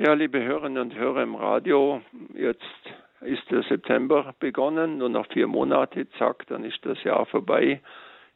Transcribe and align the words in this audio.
Ja, 0.00 0.12
liebe 0.12 0.40
Hörerinnen 0.40 0.80
und 0.80 0.94
Hörer 0.94 1.24
im 1.24 1.34
Radio, 1.34 2.00
jetzt 2.32 2.62
ist 3.20 3.50
der 3.50 3.64
September 3.64 4.32
begonnen, 4.38 4.98
nur 4.98 5.08
noch 5.08 5.26
vier 5.26 5.48
Monate, 5.48 6.08
zack, 6.10 6.46
dann 6.46 6.62
ist 6.62 6.78
das 6.86 7.02
Jahr 7.02 7.26
vorbei. 7.26 7.80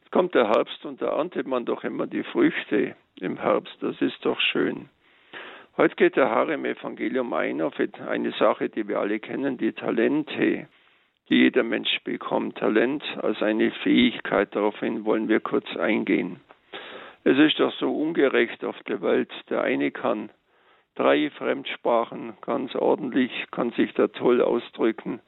Jetzt 0.01 0.11
kommt 0.11 0.35
der 0.35 0.49
Herbst 0.49 0.83
und 0.83 1.01
da 1.01 1.15
erntet 1.15 1.47
man 1.47 1.63
doch 1.63 1.85
immer 1.85 2.05
die 2.05 2.23
Früchte 2.23 2.97
im 3.21 3.37
Herbst, 3.37 3.77
das 3.79 3.95
ist 4.01 4.25
doch 4.25 4.41
schön. 4.41 4.89
Heute 5.77 5.95
geht 5.95 6.17
der 6.17 6.27
Herr 6.29 6.49
im 6.49 6.65
Evangelium 6.65 7.31
ein 7.31 7.61
auf 7.61 7.75
eine 8.09 8.33
Sache, 8.33 8.67
die 8.67 8.85
wir 8.89 8.99
alle 8.99 9.19
kennen, 9.19 9.57
die 9.57 9.71
Talente, 9.71 10.67
die 11.29 11.35
jeder 11.35 11.63
Mensch 11.63 11.97
bekommt. 12.03 12.57
Talent 12.57 13.05
als 13.21 13.41
eine 13.41 13.71
Fähigkeit, 13.71 14.53
daraufhin 14.53 15.05
wollen 15.05 15.29
wir 15.29 15.39
kurz 15.39 15.77
eingehen. 15.77 16.41
Es 17.23 17.37
ist 17.37 17.57
doch 17.57 17.71
so 17.79 17.89
ungerecht 17.89 18.65
auf 18.65 18.75
der 18.83 19.01
Welt. 19.01 19.31
Der 19.49 19.61
eine 19.61 19.91
kann 19.91 20.29
drei 20.95 21.29
Fremdsprachen 21.31 22.33
ganz 22.41 22.75
ordentlich, 22.75 23.31
kann 23.51 23.71
sich 23.71 23.93
da 23.93 24.07
toll 24.07 24.41
ausdrücken. 24.41 25.21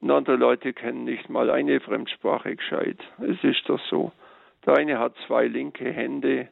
Und 0.00 0.10
andere 0.10 0.36
Leute 0.36 0.72
kennen 0.72 1.04
nicht 1.04 1.28
mal 1.28 1.50
eine 1.50 1.80
Fremdsprache 1.80 2.54
gescheit. 2.54 2.98
Es 3.18 3.42
ist 3.42 3.68
doch 3.68 3.80
so. 3.88 4.12
Der 4.66 4.76
eine 4.76 4.98
hat 4.98 5.14
zwei 5.26 5.46
linke 5.46 5.90
Hände, 5.90 6.48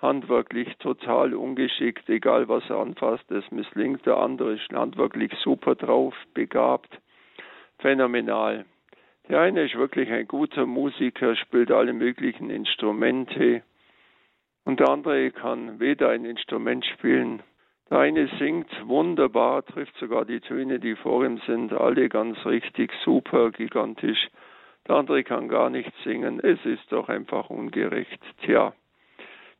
handwerklich 0.00 0.76
total 0.78 1.34
ungeschickt, 1.34 2.08
egal 2.08 2.48
was 2.48 2.68
er 2.70 2.78
anfasst, 2.78 3.30
es 3.30 3.48
misslingt. 3.50 4.06
Der 4.06 4.16
andere 4.16 4.54
ist 4.54 4.72
handwerklich 4.72 5.32
super 5.42 5.74
drauf, 5.74 6.14
begabt, 6.34 6.98
phänomenal. 7.78 8.64
Der 9.28 9.40
eine 9.40 9.64
ist 9.64 9.74
wirklich 9.74 10.10
ein 10.10 10.26
guter 10.26 10.64
Musiker, 10.64 11.36
spielt 11.36 11.70
alle 11.70 11.92
möglichen 11.92 12.48
Instrumente. 12.48 13.62
Und 14.64 14.80
der 14.80 14.88
andere 14.88 15.30
kann 15.30 15.78
weder 15.78 16.08
ein 16.08 16.24
Instrument 16.24 16.84
spielen 16.86 17.42
der 17.90 17.98
eine 17.98 18.28
singt 18.38 18.68
wunderbar, 18.86 19.64
trifft 19.64 19.96
sogar 19.96 20.24
die 20.24 20.40
Töne, 20.40 20.78
die 20.78 20.94
vor 20.94 21.24
ihm 21.24 21.38
sind, 21.46 21.72
alle 21.72 22.08
ganz 22.08 22.44
richtig, 22.44 22.92
super, 23.04 23.50
gigantisch. 23.50 24.28
Der 24.86 24.96
andere 24.96 25.24
kann 25.24 25.48
gar 25.48 25.70
nicht 25.70 25.92
singen. 26.04 26.40
Es 26.40 26.58
ist 26.64 26.90
doch 26.90 27.08
einfach 27.08 27.50
ungerecht. 27.50 28.20
Tja, 28.42 28.72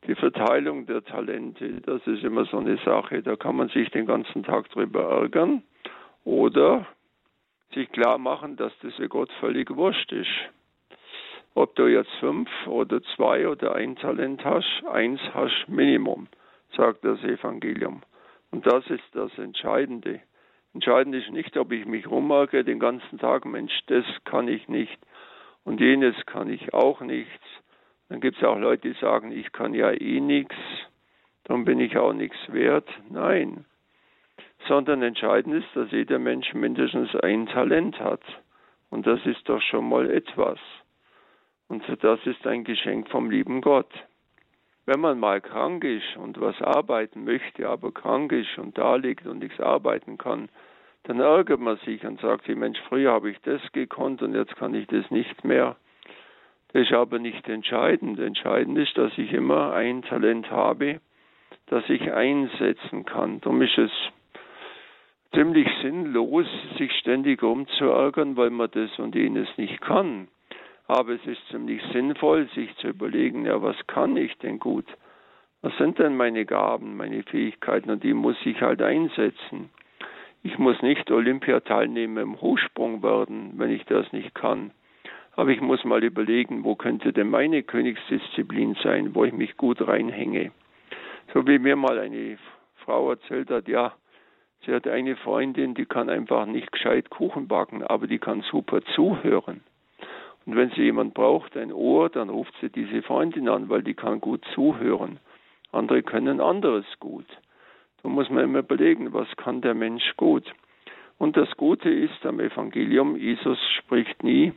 die 0.06 0.14
Verteilung 0.14 0.86
der 0.86 1.04
Talente, 1.04 1.80
das 1.82 2.06
ist 2.06 2.22
immer 2.22 2.44
so 2.44 2.58
eine 2.58 2.76
Sache. 2.78 3.22
Da 3.22 3.36
kann 3.36 3.56
man 3.56 3.68
sich 3.68 3.90
den 3.90 4.06
ganzen 4.06 4.42
Tag 4.42 4.68
drüber 4.70 5.04
ärgern 5.04 5.62
oder 6.24 6.86
sich 7.74 7.90
klar 7.92 8.18
machen, 8.18 8.56
dass 8.56 8.72
das 8.82 8.94
für 8.94 9.08
Gott 9.08 9.30
völlig 9.40 9.74
wurscht 9.74 10.12
ist. 10.12 10.30
Ob 11.54 11.74
du 11.76 11.86
jetzt 11.86 12.12
fünf 12.20 12.48
oder 12.66 13.02
zwei 13.16 13.48
oder 13.48 13.74
ein 13.74 13.96
Talent 13.96 14.44
hast, 14.44 14.84
eins 14.92 15.20
hast 15.34 15.66
Minimum, 15.66 16.28
sagt 16.76 17.04
das 17.04 17.22
Evangelium. 17.24 18.02
Und 18.50 18.66
das 18.66 18.86
ist 18.88 19.04
das 19.12 19.36
Entscheidende. 19.38 20.20
Entscheidend 20.74 21.14
ist 21.14 21.30
nicht, 21.30 21.56
ob 21.56 21.72
ich 21.72 21.86
mich 21.86 22.06
rummerke 22.06 22.64
den 22.64 22.78
ganzen 22.78 23.18
Tag, 23.18 23.44
Mensch, 23.44 23.78
das 23.86 24.04
kann 24.24 24.48
ich 24.48 24.68
nicht 24.68 24.98
und 25.64 25.80
jenes 25.80 26.14
kann 26.26 26.48
ich 26.50 26.72
auch 26.72 27.00
nichts. 27.00 27.44
Dann 28.08 28.20
gibt 28.20 28.38
es 28.38 28.44
auch 28.44 28.58
Leute, 28.58 28.88
die 28.88 28.98
sagen, 29.00 29.32
ich 29.32 29.52
kann 29.52 29.74
ja 29.74 29.90
eh 29.90 30.20
nichts, 30.20 30.54
dann 31.44 31.64
bin 31.64 31.80
ich 31.80 31.96
auch 31.98 32.12
nichts 32.12 32.38
wert. 32.52 32.88
Nein, 33.10 33.66
sondern 34.66 35.02
entscheidend 35.02 35.56
ist, 35.56 35.68
dass 35.74 35.90
jeder 35.90 36.18
Mensch 36.18 36.52
mindestens 36.54 37.14
ein 37.16 37.46
Talent 37.46 37.98
hat. 38.00 38.22
Und 38.90 39.06
das 39.06 39.24
ist 39.26 39.48
doch 39.48 39.60
schon 39.60 39.88
mal 39.88 40.10
etwas. 40.10 40.58
Und 41.68 41.82
das 42.02 42.20
ist 42.24 42.46
ein 42.46 42.64
Geschenk 42.64 43.10
vom 43.10 43.30
lieben 43.30 43.60
Gott. 43.60 43.92
Wenn 44.88 45.00
man 45.00 45.20
mal 45.20 45.42
krank 45.42 45.84
ist 45.84 46.16
und 46.16 46.40
was 46.40 46.62
arbeiten 46.62 47.24
möchte, 47.24 47.68
aber 47.68 47.92
krank 47.92 48.32
ist 48.32 48.56
und 48.56 48.78
da 48.78 48.96
liegt 48.96 49.26
und 49.26 49.40
nichts 49.40 49.60
arbeiten 49.60 50.16
kann, 50.16 50.48
dann 51.02 51.20
ärgert 51.20 51.60
man 51.60 51.76
sich 51.84 52.06
und 52.06 52.18
sagt 52.22 52.46
sich, 52.46 52.56
Mensch, 52.56 52.78
früher 52.88 53.12
habe 53.12 53.28
ich 53.28 53.38
das 53.42 53.60
gekonnt 53.72 54.22
und 54.22 54.34
jetzt 54.34 54.56
kann 54.56 54.72
ich 54.72 54.86
das 54.86 55.10
nicht 55.10 55.44
mehr. 55.44 55.76
Das 56.72 56.84
ist 56.84 56.92
aber 56.94 57.18
nicht 57.18 57.46
entscheidend. 57.50 58.18
Entscheidend 58.18 58.78
ist, 58.78 58.96
dass 58.96 59.12
ich 59.18 59.30
immer 59.34 59.74
ein 59.74 60.00
Talent 60.00 60.50
habe, 60.50 61.02
das 61.66 61.86
ich 61.90 62.10
einsetzen 62.10 63.04
kann. 63.04 63.42
Darum 63.42 63.60
ist 63.60 63.76
es 63.76 63.92
ziemlich 65.34 65.68
sinnlos, 65.82 66.46
sich 66.78 66.92
ständig 66.92 67.42
umzuärgern, 67.42 68.38
weil 68.38 68.48
man 68.48 68.70
das 68.70 68.98
und 68.98 69.14
jenes 69.14 69.48
nicht 69.58 69.82
kann. 69.82 70.28
Aber 70.88 71.12
es 71.12 71.26
ist 71.26 71.46
ziemlich 71.50 71.82
sinnvoll, 71.92 72.48
sich 72.54 72.74
zu 72.76 72.88
überlegen, 72.88 73.44
ja, 73.44 73.60
was 73.62 73.76
kann 73.86 74.16
ich 74.16 74.36
denn 74.38 74.58
gut? 74.58 74.86
Was 75.60 75.76
sind 75.76 75.98
denn 75.98 76.16
meine 76.16 76.46
Gaben, 76.46 76.96
meine 76.96 77.22
Fähigkeiten? 77.24 77.90
Und 77.90 78.02
die 78.04 78.14
muss 78.14 78.36
ich 78.44 78.62
halt 78.62 78.80
einsetzen. 78.80 79.68
Ich 80.42 80.56
muss 80.58 80.80
nicht 80.80 81.10
Olympiateilnehmer 81.10 82.22
im 82.22 82.40
Hochsprung 82.40 83.02
werden, 83.02 83.52
wenn 83.56 83.70
ich 83.70 83.84
das 83.84 84.10
nicht 84.12 84.34
kann. 84.34 84.70
Aber 85.32 85.50
ich 85.50 85.60
muss 85.60 85.84
mal 85.84 86.02
überlegen, 86.02 86.64
wo 86.64 86.74
könnte 86.74 87.12
denn 87.12 87.28
meine 87.28 87.62
Königsdisziplin 87.62 88.74
sein, 88.82 89.14
wo 89.14 89.24
ich 89.24 89.32
mich 89.34 89.58
gut 89.58 89.86
reinhänge. 89.86 90.52
So 91.34 91.46
wie 91.46 91.58
mir 91.58 91.76
mal 91.76 91.98
eine 91.98 92.38
Frau 92.76 93.10
erzählt 93.10 93.50
hat, 93.50 93.68
ja, 93.68 93.92
sie 94.64 94.72
hat 94.72 94.88
eine 94.88 95.16
Freundin, 95.16 95.74
die 95.74 95.84
kann 95.84 96.08
einfach 96.08 96.46
nicht 96.46 96.72
gescheit 96.72 97.10
Kuchen 97.10 97.46
backen, 97.46 97.82
aber 97.82 98.06
die 98.06 98.18
kann 98.18 98.40
super 98.40 98.80
zuhören. 98.94 99.60
Und 100.48 100.56
wenn 100.56 100.70
sie 100.70 100.84
jemand 100.84 101.12
braucht, 101.12 101.58
ein 101.58 101.74
Ohr, 101.74 102.08
dann 102.08 102.30
ruft 102.30 102.54
sie 102.62 102.70
diese 102.70 103.02
Freundin 103.02 103.50
an, 103.50 103.68
weil 103.68 103.82
die 103.82 103.92
kann 103.92 104.18
gut 104.18 104.42
zuhören. 104.54 105.20
Andere 105.72 106.02
können 106.02 106.40
anderes 106.40 106.86
gut. 107.00 107.26
Da 108.02 108.08
muss 108.08 108.30
man 108.30 108.44
immer 108.44 108.60
überlegen, 108.60 109.12
was 109.12 109.28
kann 109.36 109.60
der 109.60 109.74
Mensch 109.74 110.16
gut. 110.16 110.50
Und 111.18 111.36
das 111.36 111.54
Gute 111.58 111.90
ist 111.90 112.24
am 112.24 112.40
Evangelium, 112.40 113.16
Jesus 113.16 113.58
spricht 113.76 114.22
nie, 114.22 114.54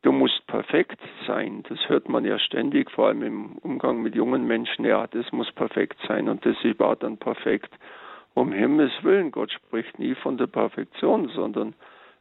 du 0.00 0.12
musst 0.12 0.46
perfekt 0.46 0.98
sein. 1.26 1.62
Das 1.68 1.90
hört 1.90 2.08
man 2.08 2.24
ja 2.24 2.38
ständig, 2.38 2.90
vor 2.90 3.08
allem 3.08 3.22
im 3.22 3.56
Umgang 3.58 4.00
mit 4.00 4.14
jungen 4.14 4.46
Menschen. 4.46 4.86
Ja, 4.86 5.06
das 5.08 5.30
muss 5.30 5.52
perfekt 5.52 5.98
sein 6.08 6.30
und 6.30 6.46
das 6.46 6.56
war 6.78 6.96
dann 6.96 7.18
perfekt. 7.18 7.74
Um 8.32 8.50
Himmels 8.50 8.94
Willen, 9.02 9.30
Gott 9.30 9.52
spricht 9.52 9.98
nie 9.98 10.14
von 10.14 10.38
der 10.38 10.46
Perfektion, 10.46 11.28
sondern 11.34 11.74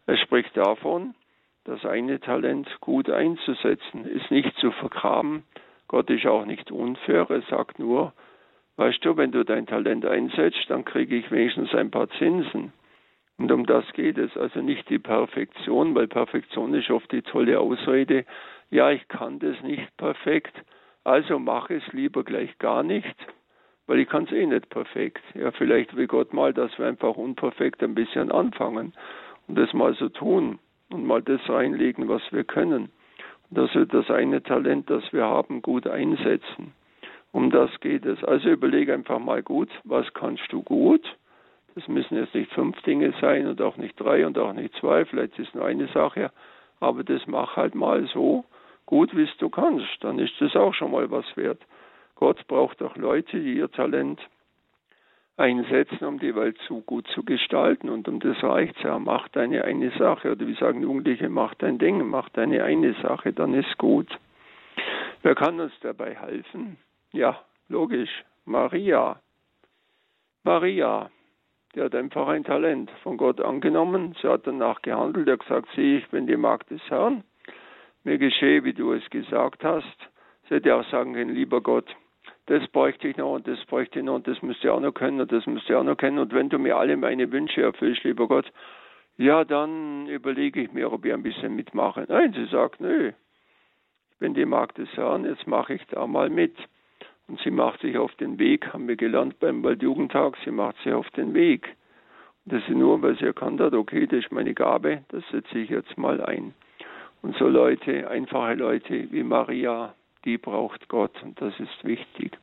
er 0.07 0.18
spricht 0.18 0.57
davon, 0.57 1.16
das 1.64 1.86
eine 1.86 2.20
Talent 2.20 2.68
gut 2.82 3.10
einzusetzen, 3.10 4.06
ist 4.06 4.32
nicht 4.32 4.56
zu 4.58 4.72
vergraben. 4.72 5.44
Gott 5.88 6.10
ist 6.10 6.26
auch 6.26 6.46
nicht 6.46 6.72
unfair. 6.72 7.28
Er 7.30 7.42
sagt 7.44 7.78
nur, 7.78 8.14
weißt 8.78 9.04
du, 9.06 9.18
wenn 9.18 9.32
du 9.32 9.44
dein 9.44 9.68
Talent 9.68 10.06
einsetzt, 10.06 10.66
dann 10.70 10.86
kriege 10.86 11.16
ich 11.16 11.30
wenigstens 11.32 11.74
ein 11.76 11.92
paar 11.92 12.10
Zinsen. 12.18 12.74
Und 13.38 13.52
um 13.52 13.66
das 13.66 13.86
geht 13.94 14.18
es. 14.18 14.36
Also 14.38 14.62
nicht 14.62 14.90
die 14.90 15.00
Perfektion, 15.00 15.94
weil 15.96 16.08
Perfektion 16.08 16.74
ist 16.74 16.90
oft 16.90 17.12
die 17.12 17.22
tolle 17.22 17.60
Ausrede. 17.60 18.26
Ja, 18.70 18.92
ich 18.92 19.08
kann 19.08 19.40
das 19.40 19.62
nicht 19.62 19.96
perfekt. 19.98 20.54
Also 21.04 21.40
mache 21.40 21.76
es 21.76 21.94
lieber 21.94 22.24
gleich 22.24 22.58
gar 22.60 22.84
nicht, 22.84 23.16
weil 23.88 24.00
ich 24.00 24.08
kann 24.08 24.26
es 24.26 24.32
eh 24.32 24.46
nicht 24.46 24.70
perfekt. 24.70 25.24
Ja, 25.34 25.52
vielleicht 25.52 25.96
will 25.96 26.08
Gott 26.08 26.34
mal, 26.34 26.54
dass 26.54 26.78
wir 26.78 26.86
einfach 26.86 27.18
unperfekt 27.18 27.84
ein 27.84 27.96
bisschen 27.96 28.32
anfangen 28.32 28.94
und 29.48 29.58
das 29.58 29.74
mal 29.74 29.94
so 29.96 30.10
tun 30.10 30.60
und 30.94 31.06
mal 31.06 31.22
das 31.22 31.41
reinlegen, 31.50 32.07
was 32.07 32.22
wir 32.31 32.44
können. 32.44 32.91
Und 33.50 33.57
dass 33.57 33.74
wir 33.75 33.85
das 33.85 34.09
eine 34.09 34.44
Talent, 34.44 34.90
das 34.90 35.03
wir 35.12 35.25
haben, 35.25 35.62
gut 35.62 35.88
einsetzen. 35.88 36.74
Um 37.31 37.50
das 37.50 37.69
geht 37.79 38.06
es. 38.06 38.24
Also 38.24 38.50
überlege 38.50 38.94
einfach 38.94 39.19
mal 39.19 39.41
gut, 39.41 39.69
was 39.84 40.13
kannst 40.13 40.51
du 40.51 40.62
gut? 40.63 41.03
Das 41.75 41.88
müssen 41.88 42.18
jetzt 42.18 42.35
nicht 42.35 42.51
fünf 42.51 42.81
Dinge 42.81 43.13
sein 43.22 43.47
und 43.47 43.62
auch 43.62 43.78
nicht 43.78 43.97
drei 44.00 44.25
und 44.28 44.38
auch 44.38 44.53
nicht 44.53 44.75
zwei, 44.75 45.06
vielleicht 45.06 45.40
ist 45.40 45.56
nur 45.56 45.66
eine 45.66 45.88
Sache, 45.88 46.31
aber 46.81 47.03
das 47.03 47.25
mach 47.28 47.56
halt 47.56 47.75
mal 47.75 48.06
so 48.07 48.44
gut, 48.85 49.16
wie 49.16 49.24
es 49.24 49.38
du 49.38 49.50
kannst. 49.50 49.88
Dann 50.01 50.19
ist 50.19 50.34
das 50.40 50.56
auch 50.57 50.74
schon 50.74 50.91
mal 50.91 51.09
was 51.12 51.25
wert. 51.38 51.62
Gott 52.16 52.46
braucht 52.47 52.84
auch 52.84 52.97
Leute, 52.97 53.40
die 53.40 53.53
ihr 53.53 53.72
Talent 53.72 54.19
einsetzen, 55.41 56.06
um 56.06 56.19
die 56.19 56.35
Welt 56.35 56.57
so 56.68 56.81
gut 56.81 57.07
zu 57.07 57.24
gestalten. 57.24 57.89
Und 57.89 58.07
um 58.07 58.19
das 58.19 58.42
reicht 58.44 58.77
es 58.77 58.83
ja. 58.83 59.00
Mach 59.00 59.27
deine 59.30 59.63
eine 59.66 59.92
Sache. 59.98 60.31
Oder 60.31 60.48
wie 60.48 60.54
sagen 60.54 60.81
Jugendliche, 60.81 61.30
mach 61.30 61.56
dein 61.56 61.77
Ding, 61.77 62.07
mach 62.07 62.30
deine 62.30 62.63
eine 62.63 62.94
Sache, 63.01 63.33
dann 63.33 63.54
ist 63.54 63.77
gut. 63.77 64.07
Wer 65.24 65.36
kann 65.36 65.60
uns 65.60 65.74
dabei 65.81 66.16
helfen? 66.16 66.77
Ja, 67.12 67.39
logisch. 67.68 68.24
Maria. 68.45 69.19
Maria, 70.44 71.10
die 71.75 71.81
hat 71.81 71.95
einfach 71.95 72.27
ein 72.27 72.44
Talent 72.44 72.89
von 73.04 73.18
Gott 73.18 73.42
angenommen. 73.42 74.16
Sie 74.21 74.27
hat 74.27 74.48
danach 74.48 74.81
gehandelt. 74.81 75.27
Er 75.27 75.33
hat 75.33 75.42
gesagt, 75.42 75.68
sieh, 75.75 75.98
ich 75.98 76.07
bin 76.10 76.27
die 76.27 76.38
Magd 76.38 76.71
des 76.71 76.81
Herrn. 76.89 77.24
Mir 78.04 78.18
geschehe, 78.18 78.63
wie 78.63 78.74
du 78.74 78.94
es 78.94 79.07
gesagt 79.10 79.63
hast. 79.63 79.98
Sie 80.50 80.56
hätte 80.56 80.75
auch 80.75 80.89
sagen 80.89 81.13
können, 81.13 81.36
lieber 81.36 81.62
Gott, 81.62 81.95
das 82.51 82.68
bräuchte 82.68 83.07
ich 83.07 83.15
noch 83.15 83.36
und 83.36 83.48
das 83.48 83.63
bräuchte 83.65 84.00
ich 84.00 84.06
noch 84.06 84.15
und 84.15 84.27
das 84.27 84.42
müsste 84.42 84.68
ich 84.68 84.71
auch 84.71 84.81
noch 84.81 84.92
können 84.92 85.21
und 85.21 85.31
das 85.31 85.48
müsste 85.48 85.71
ich 85.71 85.80
auch 85.80 85.86
noch 85.86 85.95
kennen. 85.95 86.19
Und 86.19 86.33
wenn 86.33 86.50
du 86.50 86.59
mir 86.59 86.75
alle 86.75 86.98
meine 86.98 87.31
Wünsche 87.31 87.62
erfüllst, 87.62 88.03
lieber 88.03 88.27
Gott, 88.27 88.51
ja, 89.15 89.45
dann 89.45 90.07
überlege 90.07 90.62
ich 90.62 90.74
mir, 90.74 90.92
ob 90.92 91.06
ich 91.06 91.13
ein 91.13 91.24
bisschen 91.24 91.56
mitmache. 91.56 92.06
Nein, 92.09 92.33
sie 92.33 92.45
sagt, 92.48 92.81
nö, 92.81 93.13
ich 94.12 94.18
bin 94.18 94.33
die 94.33 94.44
Magd 94.44 94.80
des 94.80 94.89
Herrn, 94.98 95.24
jetzt 95.24 95.48
mache 95.48 95.75
ich 95.75 95.86
da 95.88 96.06
mal 96.06 96.30
mit. 96.30 96.57
Und 97.30 97.39
sie 97.39 97.51
macht 97.51 97.80
sich 97.80 97.98
auf 97.98 98.13
den 98.15 98.38
Weg, 98.38 98.74
haben 98.74 98.86
wir 98.89 98.97
gelernt 98.97 99.39
beim 99.39 99.63
Waldjugendtag, 99.63 100.36
sie 100.44 100.51
macht 100.51 100.75
sich 100.83 100.92
auf 100.92 101.09
den 101.12 101.33
Weg. 101.33 101.77
Und 102.44 102.54
das 102.54 102.63
ist 102.63 102.75
nur, 102.75 103.01
weil 103.01 103.18
sie 103.18 103.27
erkannt 103.27 103.62
hat, 103.62 103.74
okay, 103.74 104.07
das 104.07 104.25
ist 104.25 104.31
meine 104.33 104.54
Gabe, 104.54 105.06
das 105.07 105.24
setze 105.31 105.57
ich 105.57 105.69
jetzt 105.69 105.97
mal 105.97 106.19
ein. 106.19 106.54
Und 107.21 107.38
so 107.38 107.47
Leute, 107.47 108.09
einfache 108.09 108.56
Leute 108.56 109.09
wie 109.09 109.24
Maria, 109.24 109.94
die 110.25 110.38
braucht 110.38 110.88
Gott 110.89 111.21
und 111.23 111.39
das 111.41 111.53
ist 111.59 111.83
wichtig. 111.83 112.38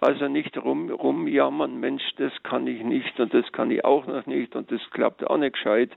Also 0.00 0.28
nicht 0.28 0.56
rum, 0.58 0.90
rumjammern, 0.90 1.80
Mensch, 1.80 2.02
das 2.16 2.32
kann 2.42 2.66
ich 2.66 2.82
nicht 2.82 3.18
und 3.18 3.32
das 3.32 3.50
kann 3.52 3.70
ich 3.70 3.84
auch 3.84 4.06
noch 4.06 4.26
nicht 4.26 4.54
und 4.54 4.70
das 4.70 4.80
klappt 4.90 5.26
auch 5.26 5.38
nicht 5.38 5.54
gescheit. 5.54 5.90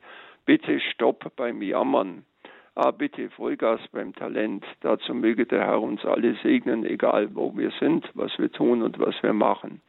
Bitte 0.46 0.80
stopp 0.80 1.36
beim 1.36 1.62
Jammern. 1.62 2.24
Ah, 2.76 2.92
bitte 2.92 3.30
Vollgas 3.32 3.82
beim 3.92 4.14
Talent. 4.14 4.64
Dazu 4.82 5.14
möge 5.14 5.46
der 5.46 5.62
Herr 5.62 5.82
uns 5.82 6.06
alle 6.06 6.36
segnen, 6.44 6.86
egal 6.86 7.36
wo 7.36 7.52
wir 7.58 7.72
sind, 7.80 8.08
was 8.14 8.32
wir 8.38 8.52
tun 8.52 8.84
und 8.84 9.00
was 9.00 9.16
wir 9.24 9.34
machen. 9.34 9.82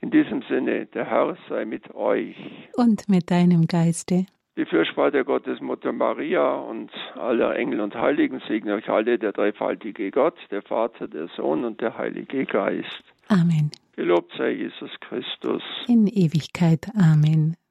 In 0.00 0.10
diesem 0.10 0.42
Sinne, 0.48 0.86
der 0.86 1.04
Herr 1.04 1.36
sei 1.48 1.64
mit 1.66 1.94
euch. 1.94 2.34
Und 2.74 3.08
mit 3.08 3.30
deinem 3.30 3.66
Geiste. 3.66 4.26
Die 4.58 4.66
Fürsprache 4.66 5.24
Gottes 5.24 5.60
Mutter 5.62 5.92
Maria 5.92 6.56
und 6.56 6.90
aller 7.14 7.56
Engel 7.56 7.80
und 7.80 7.94
Heiligen 7.94 8.42
segne 8.46 8.74
euch 8.74 8.88
alle 8.90 9.18
der 9.18 9.32
dreifaltige 9.32 10.10
Gott, 10.10 10.36
der 10.50 10.60
Vater, 10.60 11.08
der 11.08 11.28
Sohn 11.28 11.64
und 11.64 11.80
der 11.80 11.96
Heilige 11.96 12.44
Geist. 12.44 13.02
Amen. 13.28 13.70
Gelobt 13.96 14.30
sei 14.36 14.50
Jesus 14.50 14.90
Christus. 15.00 15.62
In 15.88 16.06
Ewigkeit. 16.06 16.86
Amen. 16.94 17.56